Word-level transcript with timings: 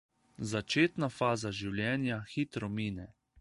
Začetna 0.53 1.09
faza 1.17 1.51
življenja 1.59 2.19
hitro 2.33 2.73
mine. 2.81 3.07